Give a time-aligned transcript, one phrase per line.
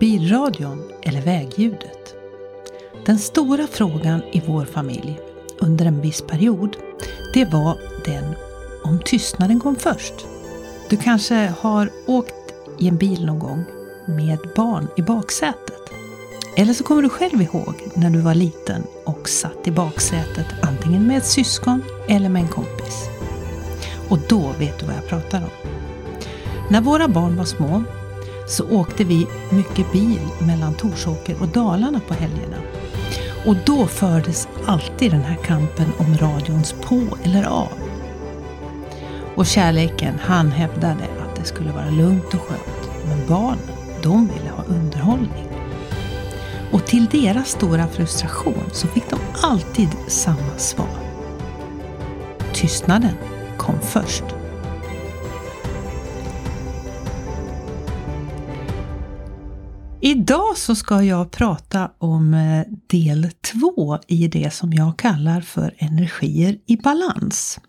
[0.00, 2.14] Bilradion eller vägljudet?
[3.06, 5.20] Den stora frågan i vår familj
[5.58, 6.76] under en viss period,
[7.34, 8.34] det var den
[8.84, 10.14] om tystnaden kom först.
[10.90, 12.34] Du kanske har åkt
[12.78, 13.64] i en bil någon gång
[14.06, 15.80] med barn i baksätet.
[16.56, 21.06] Eller så kommer du själv ihåg när du var liten och satt i baksätet antingen
[21.06, 23.08] med ett syskon eller med en kompis.
[24.08, 25.63] Och då vet du vad jag pratar om.
[26.68, 27.82] När våra barn var små
[28.46, 32.56] så åkte vi mycket bil mellan Torsåker och Dalarna på helgerna.
[33.46, 37.72] Och då fördes alltid den här kampen om radions på eller av.
[39.36, 42.90] Och kärleken, han hävdade att det skulle vara lugnt och skönt.
[43.08, 43.58] Men barnen,
[44.02, 45.48] de ville ha underhållning.
[46.72, 50.98] Och till deras stora frustration så fick de alltid samma svar.
[52.52, 53.14] Tystnaden
[53.56, 54.24] kom först.
[60.06, 65.74] Idag så ska jag prata om eh, del två i det som jag kallar för
[65.78, 67.60] energier i balans.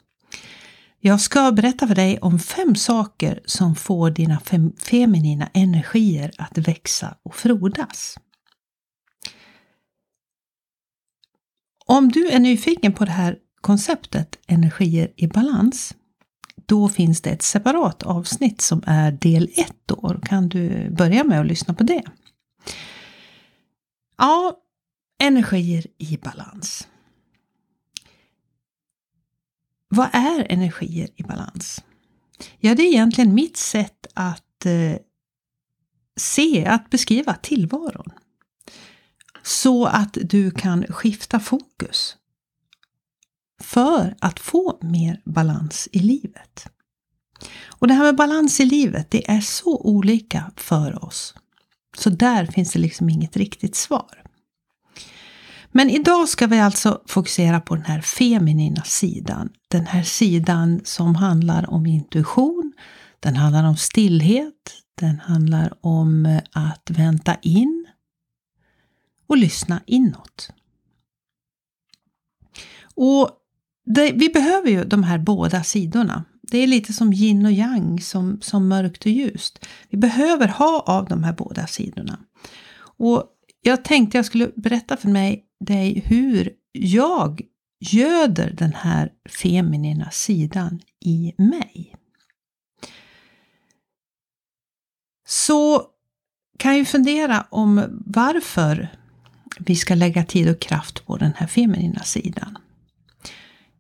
[1.00, 6.58] Jag ska berätta för dig om fem saker som får dina fem feminina energier att
[6.58, 8.18] växa och frodas.
[11.86, 15.96] Om du är nyfiken på det här konceptet energier i balans,
[16.66, 20.20] då finns det ett separat avsnitt som är del 1 då.
[20.24, 22.04] Kan du börja med att lyssna på det?
[24.18, 24.58] Ja,
[25.20, 26.88] energier i balans.
[29.88, 31.84] Vad är energier i balans?
[32.60, 34.98] Ja, det är egentligen mitt sätt att eh,
[36.16, 38.12] se, att beskriva tillvaron.
[39.44, 42.18] Så att du kan skifta fokus.
[43.62, 46.68] För att få mer balans i livet.
[47.64, 51.36] Och det här med balans i livet, det är så olika för oss.
[51.98, 54.24] Så där finns det liksom inget riktigt svar.
[55.72, 59.50] Men idag ska vi alltså fokusera på den här feminina sidan.
[59.68, 62.74] Den här sidan som handlar om intuition,
[63.20, 67.88] den handlar om stillhet, den handlar om eh, att vänta in
[69.28, 70.50] och lyssna inåt.
[72.96, 73.30] Och
[73.86, 76.24] det, vi behöver ju de här båda sidorna.
[76.52, 79.66] Det är lite som yin och yang, som, som mörkt och ljust.
[79.90, 82.20] Vi behöver ha av de här båda sidorna.
[82.98, 83.24] Och
[83.62, 87.42] jag tänkte jag skulle berätta för mig dig hur jag
[87.80, 89.12] göder den här
[89.42, 91.96] feminina sidan i mig.
[95.28, 95.84] Så
[96.58, 98.90] kan ju fundera om varför
[99.60, 102.58] vi ska lägga tid och kraft på den här feminina sidan.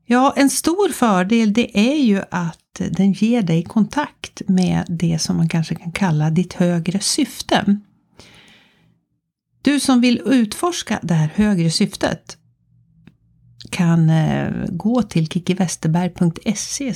[0.05, 5.37] Ja, en stor fördel det är ju att den ger dig kontakt med det som
[5.37, 7.77] man kanske kan kalla ditt högre syfte.
[9.61, 12.37] Du som vill utforska det här högre syftet
[13.69, 16.93] kan eh, gå till kickivesterberg.se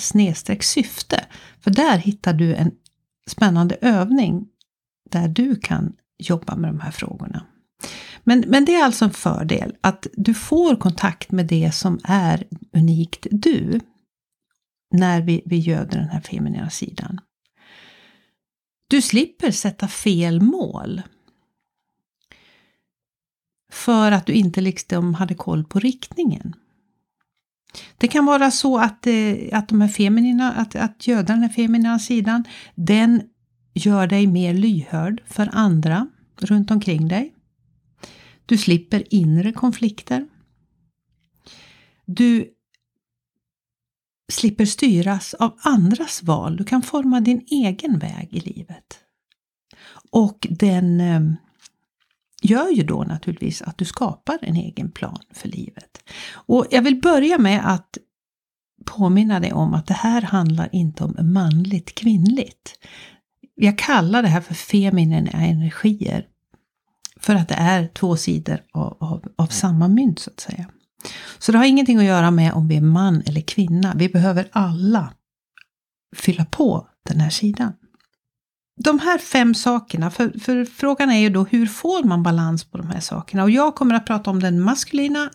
[0.62, 1.26] syfte.
[1.62, 2.72] För där hittar du en
[3.30, 4.48] spännande övning
[5.12, 7.46] där du kan jobba med de här frågorna.
[8.30, 12.44] Men, men det är alltså en fördel att du får kontakt med det som är
[12.74, 13.80] unikt du.
[14.92, 17.20] När vi, vi göder den här feminina sidan.
[18.88, 21.02] Du slipper sätta fel mål.
[23.72, 26.56] För att du inte liksom hade koll på riktningen.
[27.98, 31.50] Det kan vara så att, eh, att, de här feminina, att, att göda den här
[31.50, 32.44] feminina sidan,
[32.76, 33.22] den
[33.74, 36.08] gör dig mer lyhörd för andra
[36.38, 37.34] runt omkring dig.
[38.50, 40.28] Du slipper inre konflikter.
[42.06, 42.50] Du
[44.32, 46.58] slipper styras av andras val.
[46.58, 49.00] Du kan forma din egen väg i livet.
[50.12, 51.22] Och den eh,
[52.42, 56.04] gör ju då naturligtvis att du skapar en egen plan för livet.
[56.32, 57.98] Och jag vill börja med att
[58.86, 62.80] påminna dig om att det här handlar inte om manligt kvinnligt.
[63.56, 66.26] Jag kallar det här för feminina energier
[67.20, 70.66] för att det är två sidor av, av, av samma mynt så att säga.
[71.40, 73.94] Så det har ingenting att göra med om vi är man eller kvinna.
[73.96, 75.14] Vi behöver alla
[76.16, 77.74] fylla på den här sidan.
[78.84, 82.78] De här fem sakerna, för, för frågan är ju då hur får man balans på
[82.78, 83.44] de här sakerna?
[83.44, 85.30] Och jag kommer att prata om den maskulina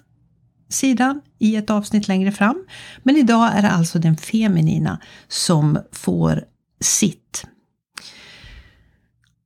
[0.68, 2.64] sidan i ett avsnitt längre fram.
[3.02, 6.44] Men idag är det alltså den feminina som får
[6.80, 7.46] sitt.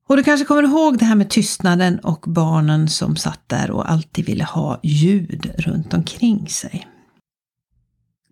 [0.09, 3.91] Och du kanske kommer ihåg det här med tystnaden och barnen som satt där och
[3.91, 6.87] alltid ville ha ljud runt omkring sig.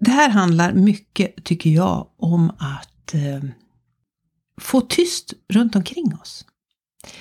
[0.00, 3.50] Det här handlar mycket, tycker jag, om att eh,
[4.60, 6.44] få tyst runt omkring oss.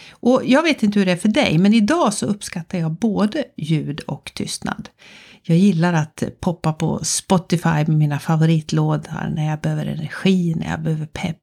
[0.09, 3.43] Och jag vet inte hur det är för dig, men idag så uppskattar jag både
[3.57, 4.89] ljud och tystnad.
[5.47, 10.81] Jag gillar att poppa på Spotify med mina favoritlådor när jag behöver energi, när jag
[10.81, 11.37] behöver pepp.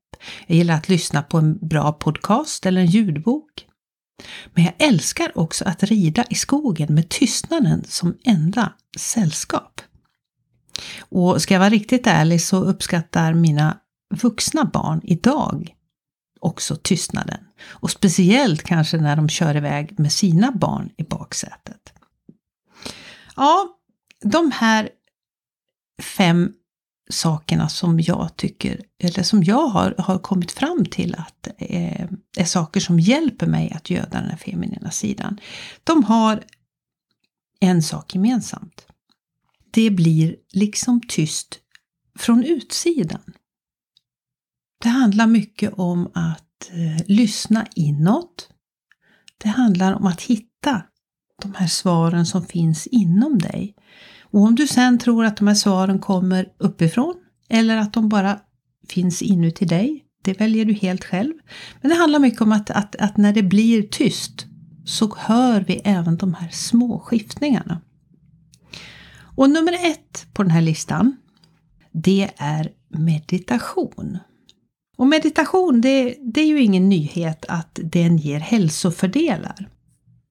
[0.47, 3.67] Jag gillar att lyssna på en bra podcast eller en ljudbok.
[4.55, 9.81] Men jag älskar också att rida i skogen med tystnaden som enda sällskap.
[11.01, 13.79] Och ska jag vara riktigt ärlig så uppskattar mina
[14.23, 15.75] vuxna barn idag
[16.41, 17.41] också tystnaden.
[17.69, 21.93] Och speciellt kanske när de kör iväg med sina barn i baksätet.
[23.37, 23.79] Ja,
[24.23, 24.89] de här
[26.03, 26.53] fem
[27.11, 32.45] sakerna som jag tycker, eller som jag har, har kommit fram till att eh, är
[32.45, 35.41] saker som hjälper mig att göda den här feminina sidan.
[35.85, 36.45] De har
[37.61, 38.87] en sak gemensamt.
[39.71, 41.59] Det blir liksom tyst
[42.19, 43.33] från utsidan.
[44.83, 48.49] Det handlar mycket om att eh, lyssna inåt.
[49.39, 50.83] Det handlar om att hitta
[51.43, 53.75] de här svaren som finns inom dig.
[54.23, 57.15] Och om du sen tror att de här svaren kommer uppifrån
[57.49, 58.39] eller att de bara
[58.89, 61.33] finns inuti dig, det väljer du helt själv.
[61.81, 64.47] Men det handlar mycket om att, att, att när det blir tyst
[64.85, 67.81] så hör vi även de här små skiftningarna.
[69.37, 71.17] Och nummer ett på den här listan,
[71.93, 74.19] det är meditation.
[74.97, 79.69] Och meditation, det, det är ju ingen nyhet att den ger hälsofördelar.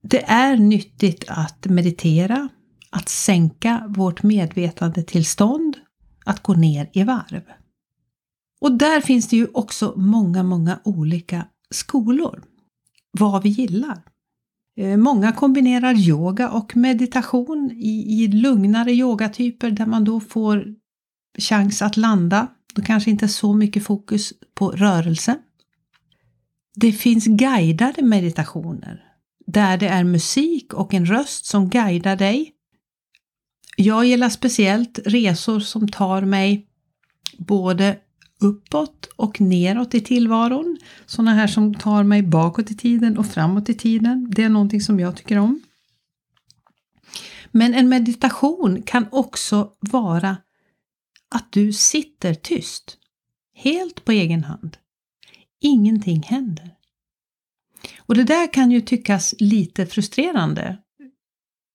[0.01, 2.49] Det är nyttigt att meditera,
[2.89, 5.77] att sänka vårt medvetandetillstånd,
[6.25, 7.41] att gå ner i varv.
[8.61, 12.43] Och där finns det ju också många, många olika skolor.
[13.11, 14.03] Vad vi gillar.
[14.77, 20.75] Eh, många kombinerar yoga och meditation i, i lugnare yogatyper där man då får
[21.39, 22.47] chans att landa.
[22.73, 25.37] Då kanske inte så mycket fokus på rörelse.
[26.75, 29.10] Det finns guidade meditationer
[29.45, 32.51] där det är musik och en röst som guidar dig.
[33.77, 36.67] Jag gillar speciellt resor som tar mig
[37.37, 37.97] både
[38.41, 40.77] uppåt och neråt i tillvaron.
[41.05, 44.31] Sådana här som tar mig bakåt i tiden och framåt i tiden.
[44.35, 45.61] Det är någonting som jag tycker om.
[47.51, 50.37] Men en meditation kan också vara
[51.35, 52.97] att du sitter tyst,
[53.55, 54.77] helt på egen hand.
[55.61, 56.75] Ingenting händer.
[57.99, 60.77] Och det där kan ju tyckas lite frustrerande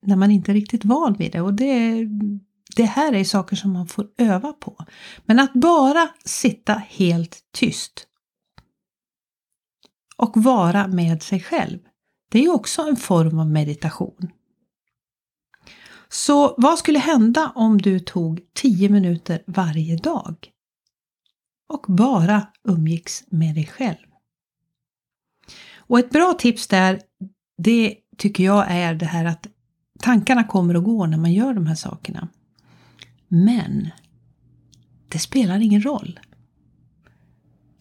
[0.07, 2.07] när man inte är riktigt van vid det och det,
[2.77, 4.85] det här är saker som man får öva på.
[5.25, 8.07] Men att bara sitta helt tyst
[10.17, 11.79] och vara med sig själv,
[12.31, 14.31] det är ju också en form av meditation.
[16.09, 20.51] Så vad skulle hända om du tog 10 minuter varje dag
[21.69, 24.07] och bara umgicks med dig själv?
[25.87, 27.01] Och ett bra tips där,
[27.63, 29.47] det tycker jag är det här att
[29.99, 32.29] tankarna kommer och går när man gör de här sakerna.
[33.29, 33.91] Men
[35.09, 36.21] det spelar ingen roll.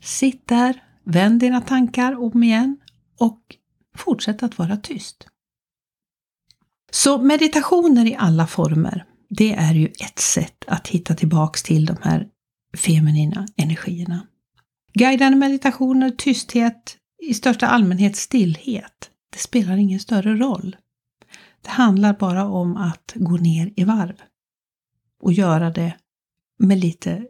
[0.04, 2.78] Sitt där, vänd dina tankar om igen
[3.20, 3.42] och
[3.98, 5.28] fortsätt att vara tyst.
[6.92, 11.98] Så meditationer i alla former, det är ju ett sätt att hitta tillbaks till de
[12.02, 12.28] här
[12.78, 14.28] feminina energierna.
[14.94, 19.12] Guidande meditationer, tysthet, i största allmänhet stillhet.
[19.30, 20.76] Det spelar ingen större roll.
[21.62, 24.22] Det handlar bara om att gå ner i varv
[25.22, 25.98] och göra det
[26.58, 27.28] med lite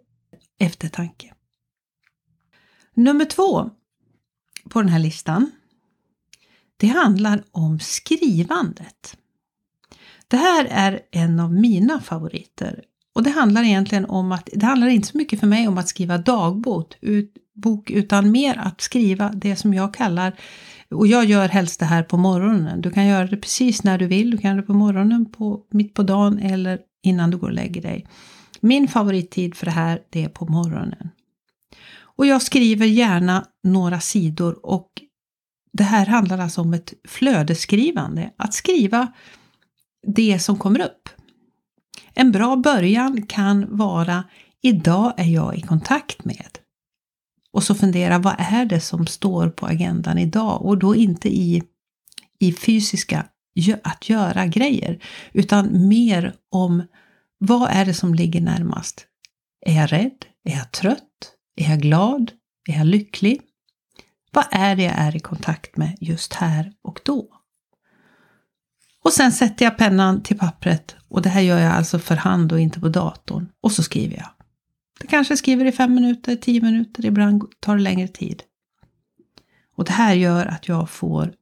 [0.60, 1.34] eftertanke.
[2.94, 3.70] Nummer två
[4.70, 5.51] på den här listan,
[6.77, 9.18] det handlar om skrivandet.
[10.27, 12.84] Det här är en av mina favoriter
[13.15, 15.88] och det handlar egentligen om att det handlar inte så mycket för mig om att
[15.88, 16.95] skriva dagbok,
[17.53, 20.36] bok, utan mer att skriva det som jag kallar
[20.89, 22.81] och jag gör helst det här på morgonen.
[22.81, 24.31] Du kan göra det precis när du vill.
[24.31, 27.53] Du kan göra det på morgonen, på, mitt på dagen eller innan du går och
[27.53, 28.07] lägger dig.
[28.60, 31.10] Min favorittid för det här, det är på morgonen.
[31.98, 34.89] Och jag skriver gärna några sidor och
[35.74, 38.31] det här handlar alltså om ett flödesskrivande.
[38.38, 39.07] Att skriva
[40.07, 41.10] det som kommer upp.
[42.15, 44.24] En bra början kan vara
[44.65, 46.60] Idag är jag i kontakt med.
[47.51, 50.62] Och så fundera, vad är det som står på agendan idag?
[50.65, 51.63] Och då inte i,
[52.39, 53.25] i fysiska
[53.84, 55.03] att göra grejer,
[55.34, 56.84] utan mer om
[57.38, 59.07] vad är det som ligger närmast?
[59.65, 60.25] Är jag rädd?
[60.43, 61.34] Är jag trött?
[61.55, 62.31] Är jag glad?
[62.69, 63.41] Är jag lycklig?
[64.31, 67.27] Vad är det jag är i kontakt med just här och då?
[69.05, 72.51] Och sen sätter jag pennan till pappret och det här gör jag alltså för hand
[72.51, 73.50] och inte på datorn.
[73.62, 74.29] Och så skriver jag.
[75.00, 78.43] Det kanske skriver i fem minuter, tio minuter, ibland tar det längre tid.
[79.75, 81.33] Och det här gör att jag får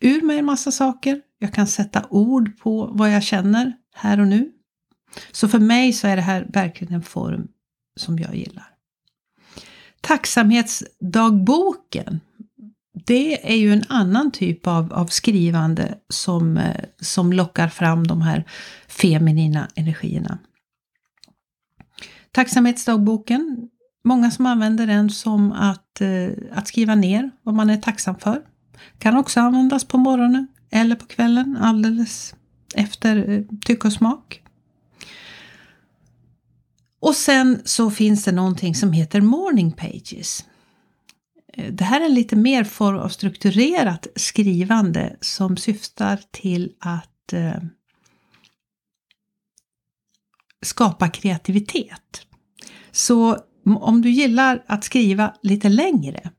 [0.00, 1.20] ur mig en massa saker.
[1.38, 4.52] Jag kan sätta ord på vad jag känner här och nu.
[5.32, 7.48] Så för mig så är det här verkligen en form
[7.96, 8.74] som jag gillar.
[10.00, 12.20] Tacksamhetsdagboken,
[13.06, 18.22] det är ju en annan typ av, av skrivande som, eh, som lockar fram de
[18.22, 18.44] här
[18.88, 20.38] feminina energierna.
[22.32, 23.68] Tacksamhetsdagboken,
[24.04, 28.42] många som använder den som att, eh, att skriva ner vad man är tacksam för.
[28.98, 32.34] Kan också användas på morgonen eller på kvällen alldeles
[32.74, 34.42] efter eh, tycke och smak.
[37.00, 40.44] Och sen så finns det någonting som heter Morning Pages.
[41.70, 47.62] Det här är lite mer form av strukturerat skrivande som syftar till att eh,
[50.62, 52.26] skapa kreativitet.
[52.90, 56.30] Så om du gillar att skriva lite längre.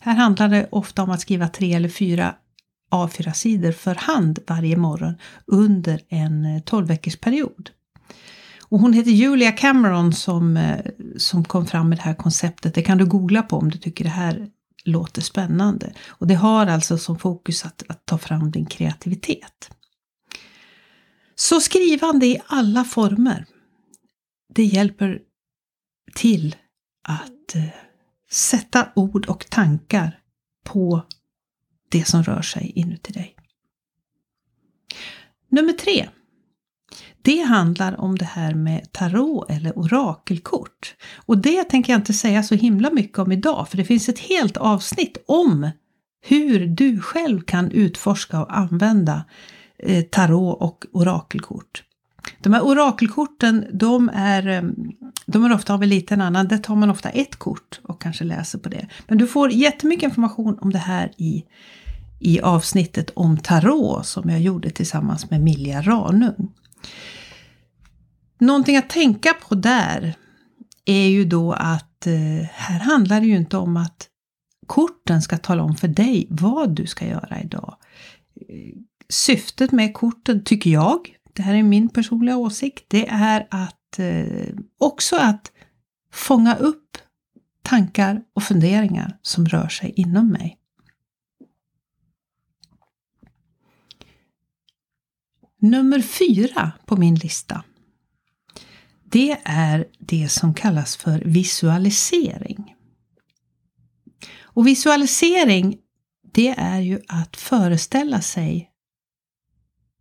[0.00, 2.34] Här handlar det ofta om att skriva tre eller fyra
[2.90, 5.14] A4-sidor för hand varje morgon
[5.46, 7.70] under en eh, 12 period.
[8.62, 10.78] Och hon heter Julia Cameron som, eh,
[11.16, 12.74] som kom fram med det här konceptet.
[12.74, 14.48] Det kan du googla på om du tycker det här
[14.88, 15.94] låter spännande.
[16.08, 19.70] Och det har alltså som fokus att, att ta fram din kreativitet.
[21.34, 23.46] Så skrivande i alla former,
[24.54, 25.20] det hjälper
[26.14, 26.56] till
[27.04, 27.64] att eh,
[28.30, 30.20] sätta ord och tankar
[30.64, 31.06] på
[31.88, 33.36] det som rör sig inuti dig.
[35.48, 36.08] Nummer tre.
[37.28, 40.94] Det handlar om det här med tarot eller orakelkort.
[41.26, 44.18] Och det tänker jag inte säga så himla mycket om idag, för det finns ett
[44.18, 45.70] helt avsnitt om
[46.26, 49.24] hur du själv kan utforska och använda
[49.78, 51.82] eh, tarot och orakelkort.
[52.42, 54.62] De här orakelkorten, de är, eh,
[55.26, 56.48] de är ofta av en liten annan.
[56.48, 58.86] Där tar man ofta ett kort och kanske läser på det.
[59.08, 61.44] Men du får jättemycket information om det här i,
[62.20, 66.52] i avsnittet om tarot som jag gjorde tillsammans med Milja Ranung.
[68.38, 70.16] Någonting att tänka på där
[70.84, 74.08] är ju då att eh, här handlar det ju inte om att
[74.66, 77.76] korten ska tala om för dig vad du ska göra idag.
[78.48, 78.74] Eh,
[79.08, 84.54] syftet med korten, tycker jag, det här är min personliga åsikt, det är att eh,
[84.78, 85.52] också att
[86.12, 86.98] fånga upp
[87.62, 90.58] tankar och funderingar som rör sig inom mig.
[95.60, 97.64] Nummer fyra på min lista
[99.10, 102.74] det är det som kallas för visualisering.
[104.40, 105.78] Och visualisering,
[106.32, 108.70] det är ju att föreställa sig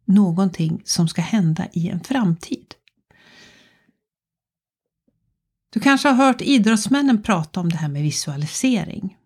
[0.05, 2.75] någonting som ska hända i en framtid.
[5.69, 9.16] Du kanske har hört idrottsmännen prata om det här med visualisering.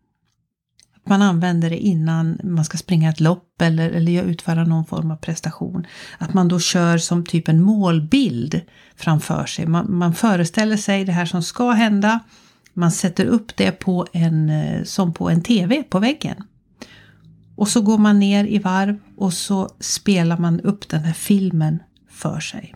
[1.08, 5.16] Man använder det innan man ska springa ett lopp eller, eller utföra någon form av
[5.16, 5.88] prestation.
[6.18, 8.62] Att man då kör som typ en målbild
[8.96, 9.66] framför sig.
[9.66, 12.20] Man, man föreställer sig det här som ska hända.
[12.74, 16.44] Man sätter upp det på en, eh, som på en TV på väggen.
[17.56, 21.80] Och så går man ner i varv och så spelar man upp den här filmen
[22.10, 22.76] för sig.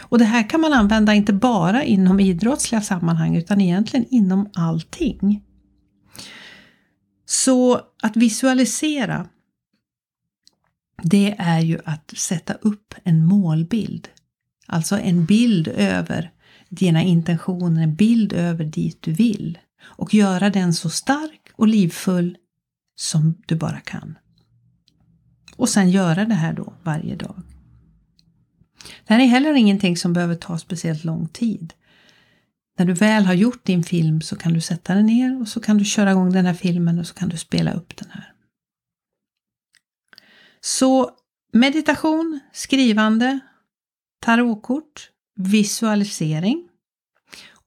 [0.00, 5.42] Och det här kan man använda inte bara inom idrottsliga sammanhang utan egentligen inom allting.
[7.34, 9.28] Så att visualisera,
[11.02, 14.08] det är ju att sätta upp en målbild.
[14.66, 16.32] Alltså en bild över
[16.68, 19.58] dina intentioner, en bild över dit du vill.
[19.82, 22.36] Och göra den så stark och livfull
[22.96, 24.18] som du bara kan.
[25.56, 27.42] Och sen göra det här då varje dag.
[29.06, 31.72] Det här är heller ingenting som behöver ta speciellt lång tid.
[32.78, 35.60] När du väl har gjort din film så kan du sätta den ner och så
[35.60, 38.32] kan du köra igång den här filmen och så kan du spela upp den här.
[40.60, 41.10] Så
[41.52, 43.40] meditation, skrivande,
[44.20, 46.68] tarotkort, visualisering.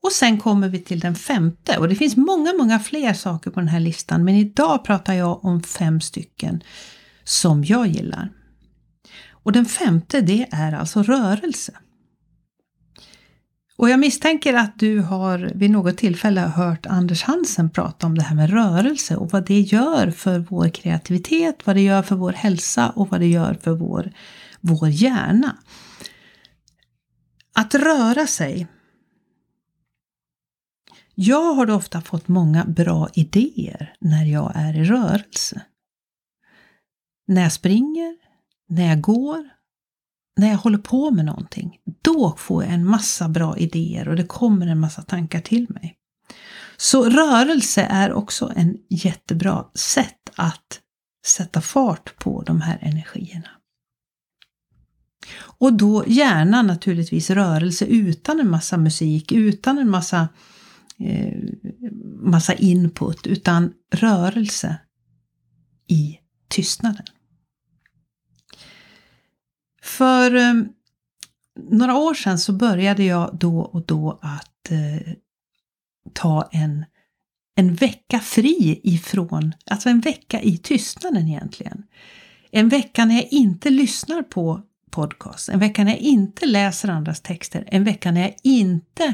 [0.04, 3.60] Och sen kommer vi till den femte och det finns många, många fler saker på
[3.60, 6.64] den här listan men idag pratar jag om fem stycken
[7.24, 8.32] som jag gillar.
[9.30, 11.74] Och den femte det är alltså rörelse.
[13.77, 18.24] Och jag misstänker att du har vid något tillfälle hört Anders Hansen prata om det
[18.24, 22.31] här med rörelse och vad det gör för vår kreativitet, vad det gör för vår
[22.34, 24.12] hälsa och vad det gör för vår,
[24.62, 25.57] vår hjärna.
[27.53, 28.67] Att röra sig.
[31.15, 35.62] Jag har ofta fått många bra idéer när jag är i rörelse.
[37.27, 38.17] När jag springer,
[38.67, 39.50] när jag går,
[40.38, 44.24] när jag håller på med någonting, då får jag en massa bra idéer och det
[44.24, 45.96] kommer en massa tankar till mig.
[46.77, 50.79] Så rörelse är också en jättebra sätt att
[51.25, 53.50] sätta fart på de här energierna.
[55.39, 60.29] Och då gärna naturligtvis rörelse utan en massa musik, utan en massa,
[61.00, 61.34] eh,
[62.22, 64.77] massa input, utan rörelse
[65.88, 66.17] i
[66.48, 67.06] tystnaden.
[69.88, 70.53] För eh,
[71.70, 75.13] några år sedan så började jag då och då att eh,
[76.13, 76.86] ta en,
[77.56, 81.84] en vecka fri ifrån, alltså en vecka i tystnaden egentligen.
[82.51, 87.22] En vecka när jag inte lyssnar på podcast, en vecka när jag inte läser andras
[87.22, 89.13] texter, en vecka när jag inte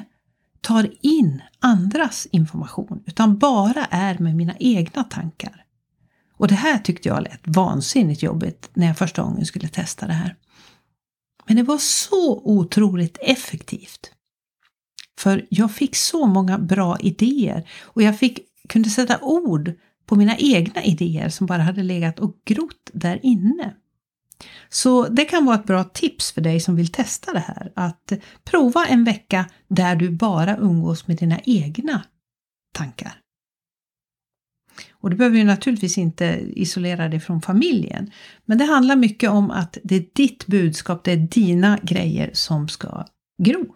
[0.62, 5.63] tar in andras information utan bara är med mina egna tankar.
[6.44, 10.14] Och det här tyckte jag lät vansinnigt jobbigt när jag första gången skulle testa det
[10.14, 10.36] här.
[11.46, 14.12] Men det var så otroligt effektivt.
[15.20, 19.72] För jag fick så många bra idéer och jag fick, kunde sätta ord
[20.06, 23.76] på mina egna idéer som bara hade legat och grott där inne.
[24.70, 27.72] Så det kan vara ett bra tips för dig som vill testa det här.
[27.76, 32.04] Att prova en vecka där du bara umgås med dina egna
[32.74, 33.23] tankar.
[35.04, 38.12] Och du behöver ju naturligtvis inte isolera dig från familjen.
[38.46, 42.68] Men det handlar mycket om att det är ditt budskap, det är dina grejer som
[42.68, 43.06] ska
[43.44, 43.76] gro.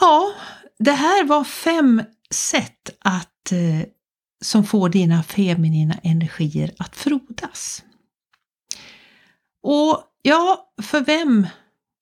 [0.00, 0.32] Ja,
[0.78, 3.88] det här var fem sätt att, eh,
[4.40, 7.84] som får dina feminina energier att frodas.
[9.62, 11.46] Och ja, för vem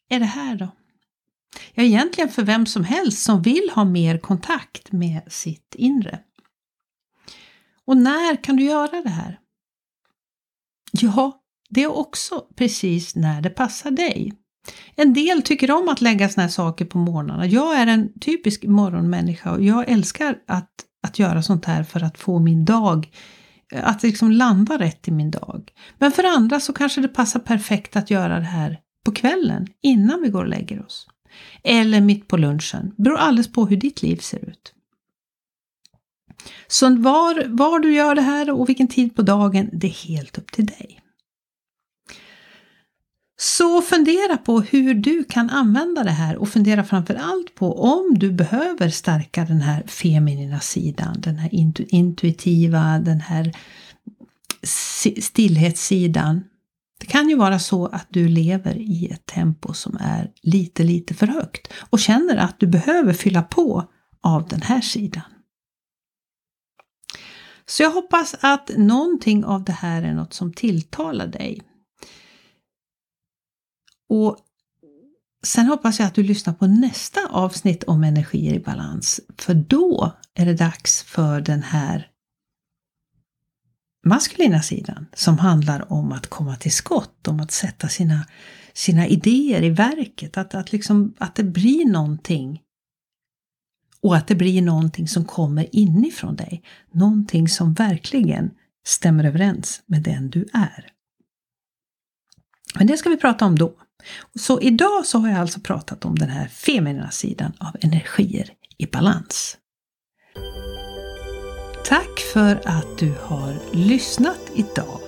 [0.09, 0.69] är det här då?
[1.75, 6.19] Ja, egentligen för vem som helst som vill ha mer kontakt med sitt inre.
[7.85, 9.39] Och när kan du göra det här?
[10.93, 11.41] Ja,
[11.71, 14.33] det är också precis när det passar dig.
[14.95, 17.47] En del tycker om att lägga såna här saker på morgnarna.
[17.47, 20.71] Jag är en typisk morgonmänniska och jag älskar att,
[21.07, 23.09] att göra sånt här för att få min dag
[23.73, 25.73] att liksom landa rätt i min dag.
[25.99, 30.23] Men för andra så kanske det passar perfekt att göra det här på kvällen innan
[30.23, 31.07] vi går och lägger oss.
[31.63, 32.93] Eller mitt på lunchen.
[32.97, 34.75] Det beror alldeles på hur ditt liv ser ut.
[36.67, 40.39] Så var, var du gör det här och vilken tid på dagen, det är helt
[40.39, 41.01] upp till dig.
[43.41, 48.15] Så fundera på hur du kan använda det här och fundera framför allt på om
[48.19, 51.51] du behöver stärka den här feminina sidan, den här
[51.95, 53.53] intuitiva, den här
[55.21, 56.45] stillhetssidan.
[56.99, 61.15] Det kan ju vara så att du lever i ett tempo som är lite, lite
[61.15, 65.23] för högt och känner att du behöver fylla på av den här sidan.
[67.67, 71.63] Så jag hoppas att någonting av det här är något som tilltalar dig.
[74.09, 74.39] Och
[75.43, 80.13] Sen hoppas jag att du lyssnar på nästa avsnitt om energier i balans, för då
[80.35, 82.09] är det dags för den här
[84.09, 88.27] maskulina sidan som handlar om att komma till skott, om att sätta sina,
[88.73, 92.63] sina idéer i verket, att, att, liksom, att det blir någonting.
[94.01, 98.51] Och att det blir någonting som kommer inifrån dig, någonting som verkligen
[98.87, 100.93] stämmer överens med den du är.
[102.75, 103.75] Men det ska vi prata om då.
[104.39, 108.87] Så idag så har jag alltså pratat om den här feminina sidan av energier i
[108.87, 109.57] balans.
[111.89, 115.01] Tack för att du har lyssnat idag.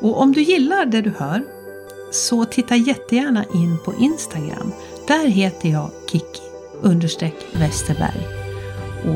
[0.00, 1.42] Och om du gillar det du hör
[2.10, 4.72] så titta jättegärna in på Instagram.
[5.06, 6.40] Där heter jag Kiki
[7.52, 8.26] Westerberg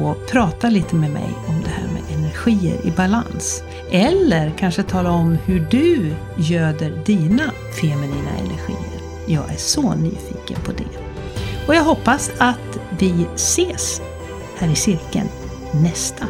[0.03, 3.63] och prata lite med mig om det här med energier i balans.
[3.91, 9.01] Eller kanske tala om hur du göder dina feminina energier.
[9.27, 10.99] Jag är så nyfiken på det.
[11.67, 14.01] Och jag hoppas att vi ses
[14.57, 15.29] här i cirkeln
[15.73, 16.27] nästa